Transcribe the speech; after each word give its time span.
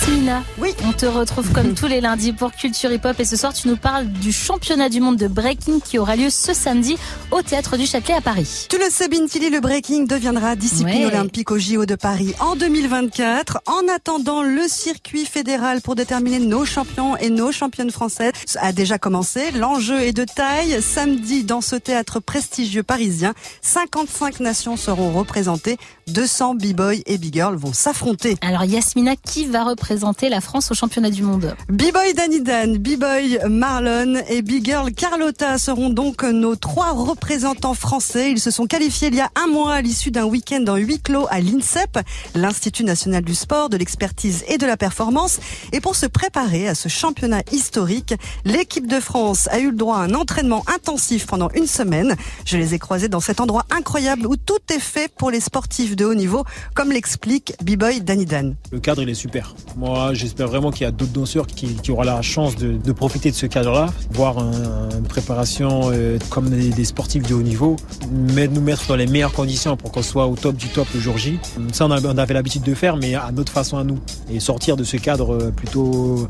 Yasmina, 0.00 0.42
Oui. 0.58 0.70
on 0.84 0.92
te 0.92 1.06
retrouve 1.06 1.52
comme 1.52 1.74
tous 1.74 1.86
les 1.86 2.00
lundis 2.00 2.32
pour 2.32 2.50
Culture 2.52 2.90
Hip 2.90 3.02
Hop 3.04 3.20
et 3.20 3.24
ce 3.24 3.36
soir 3.36 3.52
tu 3.54 3.68
nous 3.68 3.76
parles 3.76 4.06
du 4.08 4.32
championnat 4.32 4.88
du 4.88 4.98
monde 5.00 5.16
de 5.16 5.28
breaking 5.28 5.80
qui 5.80 5.98
aura 6.00 6.16
lieu 6.16 6.30
ce 6.30 6.52
samedi 6.52 6.96
au 7.30 7.42
théâtre 7.42 7.76
du 7.76 7.86
Châtelet 7.86 8.14
à 8.14 8.20
Paris. 8.20 8.66
Tu 8.68 8.76
le 8.78 8.90
sais, 8.90 9.06
Bintili, 9.08 9.50
le 9.50 9.60
breaking 9.60 10.06
deviendra 10.06 10.56
discipline 10.56 11.04
Ouais. 11.04 11.06
olympique 11.06 11.50
au 11.52 11.58
JO 11.58 11.86
de 11.86 11.94
Paris 11.94 12.34
en 12.40 12.56
2024. 12.56 13.60
En 13.66 13.86
attendant, 13.94 14.42
le 14.42 14.66
circuit 14.66 15.26
fédéral 15.26 15.80
pour 15.80 15.94
déterminer 15.94 16.40
nos 16.40 16.64
champions 16.64 17.16
et 17.16 17.30
nos 17.30 17.52
championnes 17.52 17.92
françaises 17.92 18.32
a 18.60 18.72
déjà 18.72 18.98
commencé. 18.98 19.52
L'enjeu 19.52 20.00
est 20.00 20.12
de 20.12 20.24
taille. 20.24 20.82
Samedi, 20.82 21.44
dans 21.44 21.60
ce 21.60 21.76
théâtre 21.76 22.18
prestigieux 22.20 22.82
parisien, 22.82 23.32
55 23.62 24.40
nations 24.40 24.76
seront 24.76 25.12
représentées. 25.12 25.76
200 26.08 26.56
b-boys 26.56 27.02
et 27.06 27.18
b-girls 27.18 27.56
vont 27.56 27.72
s'affronter. 27.72 28.36
Alors 28.40 28.64
Yasmina, 28.64 29.16
qui 29.16 29.46
va 29.46 29.64
représenter 29.64 30.28
la 30.28 30.40
France 30.40 30.70
au 30.70 30.74
championnat 30.74 31.10
du 31.10 31.22
monde? 31.22 31.54
B-Boy 31.68 32.14
Danny 32.14 32.40
Dan, 32.40 32.78
B-Boy 32.78 33.38
Marlon 33.48 34.22
et 34.28 34.42
B-Girl 34.42 34.92
Carlotta 34.92 35.58
seront 35.58 35.90
donc 35.90 36.22
nos 36.22 36.56
trois 36.56 36.92
représentants 36.92 37.74
français. 37.74 38.30
Ils 38.30 38.40
se 38.40 38.50
sont 38.50 38.66
qualifiés 38.66 39.08
il 39.08 39.14
y 39.14 39.20
a 39.20 39.30
un 39.34 39.46
mois 39.46 39.74
à 39.74 39.80
l'issue 39.80 40.10
d'un 40.10 40.24
week-end 40.24 40.64
en 40.68 40.76
huis 40.76 41.00
clos 41.00 41.26
à 41.30 41.40
l'INSEP, 41.40 41.98
l'Institut 42.34 42.84
national 42.84 43.24
du 43.24 43.34
sport, 43.34 43.68
de 43.68 43.76
l'expertise 43.76 44.44
et 44.48 44.58
de 44.58 44.66
la 44.66 44.76
performance. 44.76 45.38
Et 45.72 45.80
pour 45.80 45.96
se 45.96 46.06
préparer 46.06 46.68
à 46.68 46.74
ce 46.74 46.88
championnat 46.88 47.42
historique, 47.50 48.14
l'équipe 48.44 48.86
de 48.86 49.00
France 49.00 49.48
a 49.50 49.58
eu 49.58 49.70
le 49.70 49.76
droit 49.76 49.98
à 49.98 50.02
un 50.02 50.14
entraînement 50.14 50.64
intensif 50.74 51.26
pendant 51.26 51.48
une 51.54 51.66
semaine. 51.66 52.16
Je 52.44 52.56
les 52.56 52.74
ai 52.74 52.78
croisés 52.78 53.08
dans 53.08 53.20
cet 53.20 53.40
endroit 53.40 53.64
incroyable 53.70 54.26
où 54.26 54.36
tout 54.36 54.58
est 54.70 54.78
fait 54.78 55.12
pour 55.16 55.30
les 55.30 55.40
sportifs 55.40 55.93
de 55.94 56.04
haut 56.04 56.14
niveau, 56.14 56.44
comme 56.74 56.90
l'explique 56.92 57.54
B-Boy 57.62 58.00
Danny 58.00 58.26
Dan. 58.26 58.54
Le 58.72 58.80
cadre, 58.80 59.02
il 59.02 59.08
est 59.08 59.14
super. 59.14 59.54
Moi, 59.76 60.14
j'espère 60.14 60.48
vraiment 60.48 60.70
qu'il 60.70 60.82
y 60.82 60.86
a 60.86 60.90
d'autres 60.90 61.12
danseurs 61.12 61.46
qui, 61.46 61.76
auront 61.90 62.02
la 62.02 62.22
chance 62.22 62.56
de, 62.56 62.92
profiter 62.92 63.30
de 63.30 63.36
ce 63.36 63.46
cadre-là, 63.46 63.86
voir 64.12 64.38
un- 64.38 64.90
une 64.98 65.06
préparation 65.06 65.90
euh, 65.92 66.18
comme 66.30 66.50
des, 66.50 66.84
sportifs 66.84 67.24
de 67.26 67.34
haut 67.34 67.42
niveau, 67.42 67.76
mais 68.10 68.48
nous 68.48 68.60
mettre 68.60 68.86
dans 68.86 68.96
les 68.96 69.06
meilleures 69.06 69.32
conditions 69.32 69.76
pour 69.76 69.90
qu'on 69.92 70.02
soit 70.02 70.26
au 70.26 70.36
top 70.36 70.56
du 70.56 70.68
top 70.68 70.86
le 70.94 71.00
jour 71.00 71.18
J. 71.18 71.38
Ça, 71.72 71.86
on 71.86 71.90
avait 71.90 72.34
l'habitude 72.34 72.62
de 72.62 72.74
faire, 72.74 72.96
mais 72.96 73.14
à 73.14 73.30
notre 73.32 73.52
façon 73.52 73.76
à 73.78 73.84
nous. 73.84 73.98
Et 74.30 74.40
sortir 74.40 74.76
de 74.76 74.84
ce 74.84 74.96
cadre 74.96 75.34
euh, 75.34 75.50
plutôt 75.50 76.26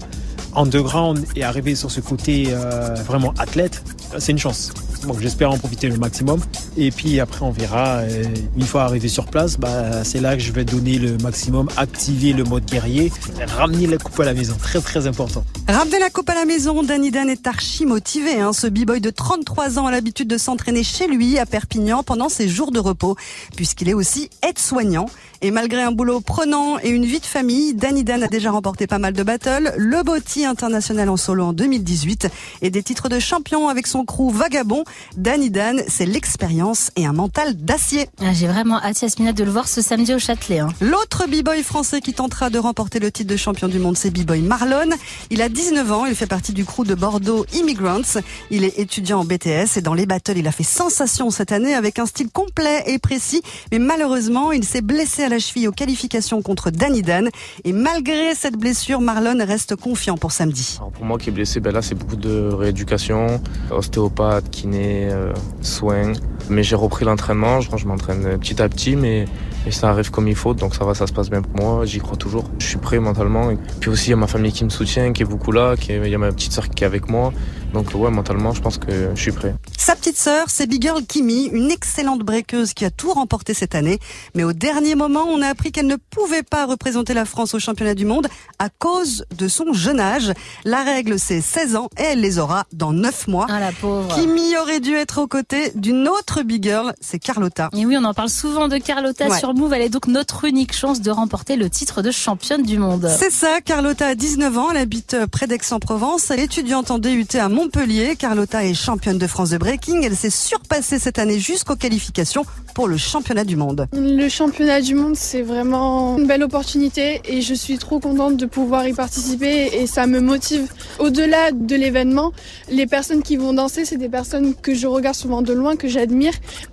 underground 0.57 1.25
et 1.37 1.43
arriver 1.43 1.75
sur 1.75 1.91
ce 1.91 2.01
côté 2.01 2.47
euh, 2.49 2.95
vraiment 3.07 3.35
athlète, 3.39 3.83
c'est 4.19 4.33
une 4.33 4.39
chance. 4.39 4.73
Donc 5.07 5.21
j'espère 5.21 5.51
en 5.51 5.59
profiter 5.59 5.89
le 5.89 5.97
maximum. 5.97 6.41
Et 6.77 6.91
puis 6.91 7.21
après 7.21 7.45
on 7.45 7.51
verra. 7.51 7.99
euh, 7.99 8.25
une 8.57 8.65
fois 8.65 8.85
arrivé 8.85 9.09
sur 9.09 9.27
place, 9.27 9.59
bah, 9.59 10.05
c'est 10.05 10.21
là 10.21 10.37
que 10.37 10.43
je 10.43 10.53
vais 10.53 10.65
donner 10.65 10.99
le 10.99 11.17
maximum, 11.19 11.69
activer 11.77 12.33
le 12.33 12.45
mode 12.45 12.65
guerrier, 12.65 13.13
ramener 13.47 13.87
la 13.87 13.99
coupe 13.99 14.19
à 14.21 14.25
la 14.25 14.35
maison. 14.35 14.55
Très 14.61 14.81
très 14.81 15.07
important. 15.07 15.45
Ramener 15.69 15.99
la 15.99 16.11
coupe 16.11 16.29
à 16.31 16.35
la 16.35 16.45
maison, 16.45 16.83
Danny 16.83 17.11
Dan 17.11 17.29
est 17.29 17.47
archi 17.47 17.87
motivé. 17.87 18.41
Hein. 18.41 18.53
Ce 18.53 18.67
b-boy 18.67 19.01
de 19.01 19.11
33 19.11 19.79
ans 19.79 19.87
a 19.87 19.91
l'habitude 19.91 20.29
de 20.29 20.39
s'entraîner 20.39 20.83
chez 20.83 21.07
lui 21.07 21.39
à 21.39 21.47
Perpignan 21.47 22.03
pendant 22.03 22.29
ses 22.29 22.49
jours 22.49 22.71
de 22.73 22.79
repos, 22.79 23.17
puisqu'il 23.57 23.89
est 23.89 23.95
aussi 23.95 24.31
aide-soignant. 24.47 25.07
Et 25.43 25.51
malgré 25.51 25.83
un 25.83 25.93
boulot 25.93 26.21
prenant 26.21 26.79
et 26.83 26.89
une 26.89 27.05
vie 27.05 27.21
de 27.21 27.27
famille, 27.27 27.75
Danny 27.75 28.03
Dan 28.03 28.23
a 28.23 28.29
déjà 28.29 28.51
remporté 28.51 28.87
pas 28.87 28.99
mal 28.99 29.13
de 29.13 29.23
battles, 29.23 29.75
le 29.77 30.03
Botti 30.03 30.47
international 30.47 31.11
en 31.11 31.19
solo 31.19 31.45
en 31.45 31.53
2018 31.53 32.29
et 32.63 32.71
des 32.71 32.83
titres 32.83 33.09
de 33.11 33.19
champion 33.19 33.69
avec 33.69 33.87
son 33.87 34.05
crew 34.07 34.31
Vagabond. 34.33 34.85
Danny 35.17 35.51
Dan, 35.51 35.83
c'est 35.89 36.07
l'expérience 36.07 36.91
et 36.97 37.07
un 37.07 37.13
mental 37.13 37.55
d'acier. 37.57 38.09
Ah, 38.21 38.33
J'ai 38.33 38.47
vraiment 38.47 38.81
hâte 38.83 39.01
Yasmina 39.03 39.33
de 39.33 39.45
le 39.45 39.51
voir 39.51 39.69
ce 39.69 39.81
samedi 39.83 40.15
au 40.15 40.19
Châtelet. 40.19 40.59
hein. 40.61 40.69
L'autre 40.81 41.27
b-boy 41.29 41.63
français 41.63 42.01
qui 42.01 42.13
tentera 42.15 42.51
de 42.51 42.59
remporter 42.59 42.99
le 42.99 43.11
titre 43.11 43.31
de 43.31 43.37
champion 43.37 43.69
du 43.69 43.79
monde, 43.79 43.97
c'est 43.97 44.11
b-boy 44.11 44.41
Marlon. 44.41 44.91
Il 45.31 45.43
a 45.43 45.49
19 45.49 45.93
ans, 45.93 46.07
il 46.07 46.15
fait 46.15 46.27
partie 46.27 46.53
du 46.53 46.65
crew 46.65 46.85
de 46.85 46.95
Bordeaux 46.95 47.47
Immigrants. 47.55 48.19
Il 48.51 48.65
est 48.65 48.79
étudiant 48.79 49.21
en 49.21 49.25
BTS 49.25 49.77
et 49.77 49.81
dans 49.81 49.95
les 49.95 50.07
battles, 50.07 50.37
il 50.39 50.47
a 50.49 50.53
fait 50.53 50.63
sensation 50.65 51.31
cette 51.31 51.53
année 51.53 51.75
avec 51.75 51.99
un 51.99 52.07
style 52.07 52.29
complet 52.31 52.83
et 52.87 52.99
précis. 52.99 53.43
Mais 53.73 53.79
malheureusement, 53.79 54.53
il 54.53 54.65
s'est 54.65 54.81
blessé 54.83 55.23
à 55.25 55.29
la 55.29 55.39
cheville 55.39 55.69
aux 55.69 55.73
qualifications 55.73 56.43
contre 56.43 56.71
Danny 56.71 57.03
Dan. 57.03 57.29
Et 57.65 57.73
malgré 57.73 58.35
cette 58.35 58.57
blessure, 58.57 59.01
Marlon 59.01 59.39
reste 59.47 59.77
confiant 59.77 60.17
pour 60.17 60.33
samedi. 60.33 60.77
Alors 60.79 60.91
pour 60.93 61.05
moi 61.05 61.19
qui 61.19 61.29
est 61.31 61.33
blessé, 61.33 61.61
ben 61.61 61.73
là 61.73 61.83
c'est 61.83 61.95
beaucoup 61.95 62.17
de 62.17 62.51
rééducation, 62.53 63.41
ostéopathe, 63.71 64.51
kiné, 64.51 64.84
euh, 64.85 65.33
soins. 65.61 66.13
Mais 66.51 66.63
j'ai 66.63 66.77
repris 66.77 67.05
l'entraînement, 67.05 67.61
je, 67.61 67.71
je 67.77 67.87
m'entraîne 67.87 68.39
petit 68.39 68.61
à 68.61 68.69
petit, 68.69 68.97
mais, 68.97 69.27
ça 69.71 69.89
arrive 69.89 70.11
comme 70.11 70.29
il 70.29 70.35
faut, 70.37 70.53
donc 70.53 70.75
ça 70.75 70.85
va, 70.85 70.95
ça 70.95 71.07
se 71.07 71.13
passe 71.13 71.31
bien 71.31 71.41
pour 71.41 71.57
moi, 71.57 71.87
j'y 71.87 71.99
crois 71.99 72.17
toujours. 72.19 72.45
Je 72.59 72.67
suis 72.67 72.77
prêt 72.77 72.99
mentalement. 72.99 73.51
Et 73.51 73.59
puis 73.81 73.89
aussi 73.91 74.09
il 74.09 74.11
y 74.11 74.13
a 74.13 74.17
ma 74.17 74.27
famille 74.27 74.53
qui 74.53 74.63
me 74.65 74.69
soutient, 74.71 75.13
qui 75.15 75.23
est 75.23 75.27
beaucoup 75.27 75.53
là, 75.53 75.75
qui 75.77 75.93
est- 75.93 76.01
il 76.05 76.11
y 76.11 76.15
a 76.15 76.19
ma 76.19 76.31
petite 76.33 76.53
sœur 76.53 76.69
qui 76.69 76.85
est 76.85 76.87
avec 76.87 77.09
moi. 77.09 77.33
Donc 77.73 77.87
ouais, 77.95 78.11
mentalement 78.11 78.53
je 78.53 78.61
pense 78.61 78.77
que 78.79 79.11
je 79.15 79.21
suis 79.21 79.33
prêt. 79.33 79.55
Sa 79.79 79.97
petite 79.97 80.17
sœur, 80.19 80.45
c'est 80.49 80.67
Big 80.69 80.83
Girl 80.83 81.03
Kimi, 81.05 81.47
une 81.47 81.71
excellente 81.71 82.21
breakeuse 82.21 82.73
qui 82.75 82.85
a 82.85 82.91
tout 82.91 83.13
remporté 83.13 83.53
cette 83.55 83.75
année. 83.75 83.99
Mais 84.35 84.45
au 84.45 84.53
dernier 84.53 84.95
moment, 84.95 85.25
on 85.29 85.41
a 85.43 85.49
appris 85.49 85.73
qu'elle 85.73 85.87
ne 85.89 85.97
pouvait 85.97 86.43
pas 86.45 86.67
représenter 86.67 87.15
la 87.15 87.25
France 87.25 87.55
au 87.55 87.59
championnat 87.59 87.95
du 87.95 88.05
monde 88.05 88.29
à 88.59 88.69
cause 88.69 89.25
de 89.37 89.49
son 89.49 89.73
jeune 89.73 89.99
âge. 89.99 90.33
La 90.65 90.83
règle, 90.85 91.19
c'est 91.19 91.41
16 91.41 91.75
ans 91.77 91.89
et 91.99 92.03
elle 92.03 92.21
les 92.21 92.39
aura 92.39 92.65
dans 92.73 92.93
9 92.93 93.29
mois. 93.29 93.47
Ah 93.49 93.61
la 93.61 93.73
pauvre. 93.73 94.15
Kimi 94.15 94.57
aurait 94.59 94.81
dû 94.81 94.95
être 94.95 95.21
aux 95.23 95.27
côtés 95.27 95.73
d'une 95.75 96.07
autre 96.07 96.34
Big 96.43 96.63
Girl, 96.63 96.93
c'est 97.01 97.19
Carlotta. 97.19 97.69
Et 97.77 97.87
oui, 97.87 97.97
on 97.99 98.05
en 98.05 98.15
parle 98.15 98.29
souvent 98.29 98.69
de 98.69 98.79
Carlotta 98.79 99.29
Ouais. 99.29 99.39
sur 99.39 99.55
Move. 99.55 99.73
Elle 99.73 99.83
est 99.83 99.89
donc 99.89 100.07
notre 100.07 100.45
unique 100.45 100.73
chance 100.75 101.01
de 101.01 101.11
remporter 101.11 101.57
le 101.57 101.71
titre 101.71 102.03
de 102.03 102.11
championne 102.11 102.63
du 102.63 102.79
monde. 102.79 103.09
C'est 103.19 103.31
ça, 103.31 103.61
Carlotta 103.65 104.09
a 104.09 104.15
19 104.15 104.59
ans, 104.59 104.71
elle 104.71 104.77
habite 104.79 105.17
près 105.31 105.47
d'Aix-en-Provence, 105.47 106.31
elle 106.31 106.41
est 106.41 106.45
étudiante 106.45 106.91
en 106.91 106.99
DUT 106.99 107.27
à 107.39 107.49
Montpellier. 107.49 108.17
Carlotta 108.17 108.65
est 108.65 108.75
championne 108.75 109.19
de 109.19 109.27
France 109.27 109.51
de 109.51 109.59
breaking, 109.59 110.03
elle 110.03 110.17
s'est 110.17 110.31
surpassée 110.31 110.99
cette 110.99 111.19
année 111.19 111.39
jusqu'aux 111.39 111.77
qualifications 111.77 112.45
pour 112.75 112.89
le 112.89 112.97
championnat 112.97 113.45
du 113.45 113.57
monde. 113.57 113.87
Le 113.93 114.29
championnat 114.29 114.81
du 114.81 114.95
monde, 114.95 115.15
c'est 115.17 115.43
vraiment 115.43 116.19
une 116.19 116.27
belle 116.27 116.43
opportunité 116.43 117.21
et 117.27 117.41
je 117.41 117.55
suis 117.55 117.79
trop 117.79 118.01
contente 118.01 118.37
de 118.37 118.47
pouvoir 118.47 118.87
y 118.89 118.93
participer 118.93 119.71
et 119.75 119.87
ça 119.87 120.07
me 120.07 120.21
motive. 120.21 120.73
Au-delà 120.99 121.53
de 121.53 121.77
l'événement, 121.77 122.33
les 122.71 122.87
personnes 122.87 123.23
qui 123.23 123.37
vont 123.37 123.53
danser, 123.53 123.85
c'est 123.85 123.97
des 123.97 124.09
personnes 124.09 124.55
que 124.55 124.75
je 124.75 124.87
regarde 124.87 125.15
souvent 125.17 125.43
de 125.43 125.53
loin, 125.53 125.77
que 125.77 125.89
j'admire 125.89 126.24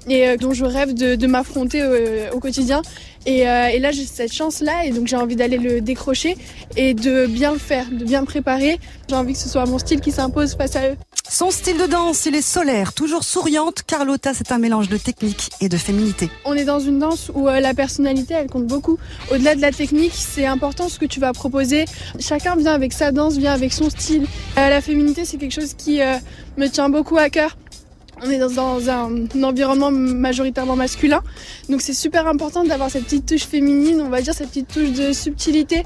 et 0.08 0.28
euh, 0.28 0.38
dont 0.38 0.54
je 0.54 0.66
rêve 0.66 0.94
de, 0.94 1.16
de 1.16 1.28
m'affronter 1.28 1.82
euh, 1.82 2.32
au 2.32 2.40
quotidien. 2.40 2.82
Et, 3.26 3.48
euh, 3.48 3.68
et 3.68 3.80
là, 3.80 3.92
j'ai 3.92 4.06
cette 4.06 4.34
chance-là 4.34 4.86
et 4.86 4.92
donc 4.92 5.08
j'ai 5.08 5.16
envie 5.16 5.36
d'aller 5.36 5.58
le 5.58 5.80
décrocher 5.82 6.38
et 6.76 6.94
de 6.94 7.28
bien 7.28 7.52
le 7.52 7.60
faire, 7.60 7.86
de 7.92 8.04
bien 8.04 8.22
me 8.22 8.26
préparer. 8.26 8.80
J'ai 9.10 9.16
envie 9.16 9.34
que 9.34 9.40
ce 9.40 9.50
soit 9.50 9.66
mon 9.66 9.78
style 9.78 10.02
qui 10.02 10.12
s'impose 10.12 10.56
face 10.56 10.76
à 10.76 10.90
eux. 10.90 10.96
Son 11.30 11.50
style 11.50 11.78
de 11.78 11.86
danse, 11.86 12.26
il 12.26 12.36
est 12.36 12.42
solaire, 12.42 12.94
toujours 12.94 13.24
souriante. 13.24 13.84
Carlotta, 13.88 14.34
c'est 14.34 14.52
un 14.52 14.58
mélange 14.58 14.90
de 14.90 14.98
technique 14.98 15.50
et 15.62 15.70
de 15.70 15.78
féminité. 15.78 16.30
On 16.44 16.56
est 16.56 16.66
dans 16.66 16.82
une 16.82 17.00
danse 17.00 17.32
où 17.34 17.48
euh, 17.48 17.62
la 17.62 17.74
personnalité, 17.74 18.34
elle 18.34 18.50
compte 18.50 18.68
beaucoup. 18.68 18.98
Au-delà 19.32 19.56
de 19.56 19.62
la 19.62 19.72
technique, 19.72 20.14
c'est 20.14 20.46
important 20.46 20.90
ce 20.90 21.00
que 21.00 21.06
tu 21.06 21.22
vas 21.22 21.32
proposer. 21.32 21.86
Chacun 22.20 22.58
vient 22.58 22.74
avec 22.74 22.92
sa 22.92 23.14
danse, 23.14 23.38
vient 23.38 23.54
avec 23.54 23.72
son 23.72 23.90
style. 23.90 24.24
Euh, 24.58 24.70
la 24.70 24.82
féminité, 24.82 25.24
c'est 25.24 25.38
quelque 25.38 25.54
chose 25.54 25.74
qui 25.74 26.02
me 26.58 26.68
tient 26.68 26.90
beaucoup 26.90 27.18
à 27.18 27.30
cœur. 27.30 27.56
On 28.24 28.30
est 28.30 28.38
dans, 28.38 28.90
un, 28.90 29.44
environnement 29.44 29.90
majoritairement 29.90 30.76
masculin, 30.76 31.22
donc 31.70 31.82
c'est 31.82 31.94
super 31.94 32.28
important 32.28 32.64
d'avoir 32.64 32.92
cette 32.92 33.06
petite 33.06 33.26
touche 33.26 33.46
féminine, 33.46 34.00
on 34.00 34.10
va 34.10 34.22
dire 34.22 34.36
cette 34.36 34.50
petite 34.50 34.68
touche 34.68 34.92
de 34.92 35.12
subtilité 35.12 35.84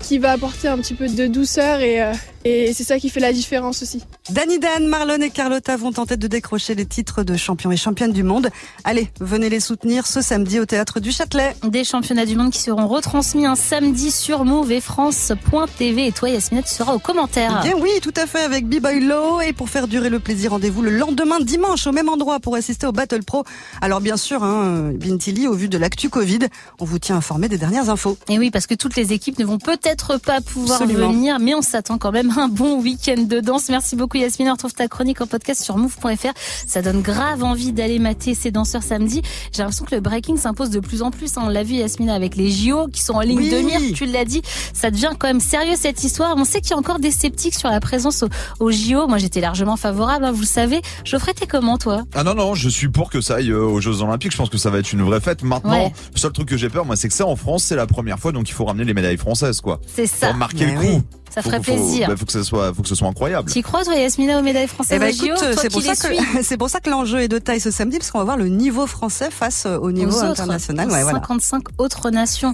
qui 0.00 0.18
va 0.18 0.32
apporter 0.32 0.68
un 0.68 0.78
petit 0.78 0.94
peu 0.94 1.08
de 1.08 1.26
douceur 1.26 1.80
et, 1.80 2.00
euh, 2.00 2.12
et 2.44 2.72
c'est 2.74 2.84
ça 2.84 2.98
qui 2.98 3.08
fait 3.08 3.20
la 3.20 3.32
différence 3.32 3.82
aussi. 3.82 4.02
Danny 4.30 4.58
Dan, 4.58 4.86
Marlon 4.86 5.20
et 5.20 5.30
Carlotta 5.30 5.76
vont 5.76 5.92
tenter 5.92 6.16
de 6.16 6.26
décrocher 6.26 6.74
les 6.74 6.86
titres 6.86 7.22
de 7.22 7.36
champion 7.36 7.70
et 7.72 7.76
championne 7.76 8.12
du 8.12 8.22
monde. 8.22 8.50
Allez, 8.84 9.10
venez 9.20 9.48
les 9.48 9.60
soutenir 9.60 10.06
ce 10.06 10.20
samedi 10.20 10.60
au 10.60 10.66
théâtre 10.66 11.00
du 11.00 11.12
Châtelet. 11.12 11.56
Des 11.64 11.84
championnats 11.84 12.26
du 12.26 12.36
monde 12.36 12.50
qui 12.50 12.60
seront 12.60 12.86
retransmis 12.86 13.46
un 13.46 13.54
samedi 13.54 14.10
sur 14.10 14.44
Move 14.44 14.72
et 14.72 14.80
France.tv. 14.80 16.06
Et 16.06 16.12
toi, 16.12 16.28
Yasmina, 16.28 16.62
tu 16.62 16.74
seras 16.74 16.94
aux 16.94 16.98
commentaires. 16.98 17.62
Bien 17.62 17.74
oui, 17.80 17.90
tout 18.02 18.14
à 18.16 18.26
fait, 18.26 18.42
avec 18.42 18.68
B-Boy 18.68 19.00
Low. 19.00 19.40
Et 19.40 19.52
pour 19.52 19.68
faire 19.68 19.88
durer 19.88 20.10
le 20.10 20.20
plaisir, 20.20 20.50
rendez-vous 20.52 20.82
le 20.82 20.90
lendemain, 20.90 21.40
dimanche, 21.40 21.86
au 21.86 21.92
même 21.92 22.08
endroit 22.08 22.40
pour 22.40 22.56
assister 22.56 22.86
au 22.86 22.92
Battle 22.92 23.22
Pro. 23.22 23.44
Alors 23.80 24.00
bien 24.00 24.16
sûr, 24.16 24.42
hein, 24.42 24.92
Bintili, 24.94 25.48
au 25.48 25.54
vu 25.54 25.68
de 25.68 25.78
l'actu 25.78 26.08
Covid, 26.08 26.40
on 26.80 26.84
vous 26.84 26.98
tient 26.98 27.16
informé 27.16 27.48
des 27.48 27.58
dernières 27.58 27.90
infos. 27.90 28.18
Et 28.28 28.38
oui, 28.38 28.50
parce 28.50 28.66
que 28.66 28.74
toutes 28.74 28.96
les 28.96 29.12
équipes 29.12 29.38
ne 29.38 29.44
vont 29.44 29.58
peut-être 29.58 30.18
pas 30.18 30.40
pouvoir 30.40 30.82
Absolument. 30.82 31.12
venir, 31.12 31.38
mais 31.38 31.54
on 31.54 31.62
s'attend 31.62 31.98
quand 31.98 32.12
même 32.12 32.30
un 32.38 32.48
bon 32.48 32.80
week-end 32.80 33.22
de 33.22 33.40
danse. 33.40 33.68
Merci 33.68 33.96
beaucoup 33.96 34.16
Yasmine. 34.16 34.48
On 34.48 34.52
retrouve 34.52 34.72
ta 34.72 34.88
chronique 34.88 35.20
en 35.20 35.26
podcast 35.26 35.62
sur 35.62 35.76
move.fr. 35.76 36.32
Ça 36.66 36.82
donne 36.82 37.02
grave 37.02 37.42
envie 37.42 37.72
d'aller 37.72 37.98
mater 37.98 38.34
ces 38.34 38.50
danseurs 38.50 38.82
samedi. 38.82 39.22
J'ai 39.52 39.62
l'impression 39.62 39.84
que 39.84 39.94
le 39.94 40.00
breaking 40.00 40.36
s'impose 40.36 40.70
de 40.70 40.80
plus 40.80 41.02
en 41.02 41.10
plus. 41.10 41.36
Hein. 41.36 41.42
On 41.44 41.48
l'a 41.48 41.62
vu 41.62 41.74
Yasmine 41.74 42.10
avec 42.10 42.36
les 42.36 42.50
JO 42.50 42.88
qui 42.88 43.02
sont 43.02 43.14
en 43.14 43.20
ligne 43.20 43.50
de 43.50 43.58
mire. 43.58 43.80
Tu 43.94 44.06
l'as 44.06 44.24
dit. 44.24 44.42
Ça 44.72 44.90
devient 44.90 45.10
quand 45.18 45.26
même 45.26 45.40
sérieux 45.40 45.76
cette 45.76 46.02
histoire. 46.02 46.34
On 46.36 46.44
sait 46.44 46.60
qu'il 46.60 46.70
y 46.70 46.74
a 46.74 46.78
encore 46.78 46.98
des 46.98 47.10
sceptiques 47.10 47.54
sur 47.54 47.68
la 47.68 47.80
présence 47.80 48.24
au, 48.60 48.70
JO. 48.70 49.06
Moi 49.06 49.18
j'étais 49.18 49.40
largement 49.40 49.76
favorable, 49.76 50.24
hein, 50.24 50.32
vous 50.32 50.40
le 50.40 50.46
savez. 50.46 50.80
Geoffrey, 51.04 51.34
t'es 51.34 51.46
comment 51.46 51.78
toi? 51.78 52.02
Ah 52.14 52.24
non 52.24 52.34
non, 52.34 52.54
je 52.54 52.68
suis 52.68 52.88
pour 52.88 53.10
que 53.10 53.20
ça 53.20 53.36
aille 53.36 53.50
euh, 53.50 53.62
aux 53.62 53.80
Jeux 53.80 54.02
Olympiques. 54.02 54.32
Je 54.32 54.36
pense 54.36 54.50
que 54.50 54.58
ça 54.58 54.70
va 54.70 54.78
être 54.78 54.92
une 54.92 55.02
vraie 55.02 55.20
fête. 55.20 55.42
Maintenant, 55.42 55.92
le 56.12 56.18
seul 56.18 56.32
truc 56.32 56.48
que 56.48 56.56
j'ai 56.56 56.68
peur, 56.68 56.84
moi, 56.84 56.96
c'est 56.96 57.08
que 57.08 57.14
ça 57.14 57.26
en 57.26 57.36
France, 57.36 57.64
c'est 57.64 57.76
la 57.76 57.86
première 57.86 58.18
fois, 58.18 58.32
donc 58.32 58.48
il 58.48 58.52
faut 58.52 58.64
ramener 58.64 58.84
les 58.84 58.94
médailles 58.94 59.16
françaises, 59.16 59.60
quoi. 59.60 59.80
C'est 59.86 60.06
ça. 60.06 60.28
Pour 60.28 60.36
marquer 60.36 60.66
le 60.66 60.80
coup. 60.80 61.02
Ça 61.34 61.42
ferait 61.42 61.60
plaisir. 61.60 62.08
Faut, 62.10 62.16
faut, 62.16 62.26
que 62.26 62.32
ce 62.32 62.42
soit, 62.44 62.72
faut 62.72 62.82
que 62.82 62.88
ce 62.88 62.94
soit 62.94 63.08
incroyable. 63.08 63.50
Tu 63.50 63.62
crois, 63.62 63.84
toi, 63.84 63.94
Yasmina, 63.94 64.38
aux 64.38 64.42
médailles 64.42 64.68
françaises 64.68 65.00
eh 65.02 65.12
C'est 65.56 65.70
pour, 65.70 65.82
ça 65.82 65.96
que, 65.96 66.14
c'est 66.42 66.56
pour 66.56 66.70
ça 66.70 66.80
que 66.80 66.90
l'enjeu 66.90 67.20
est 67.20 67.28
de 67.28 67.38
taille 67.38 67.60
ce 67.60 67.70
samedi, 67.70 67.98
parce 67.98 68.10
qu'on 68.10 68.18
va 68.18 68.24
voir 68.24 68.36
le 68.36 68.48
niveau 68.48 68.86
français 68.86 69.30
face 69.30 69.66
au 69.66 69.90
niveau 69.90 70.16
international. 70.18 70.90
Ouais, 70.90 71.02
55 71.02 71.62
autres 71.78 72.10
nations. 72.10 72.52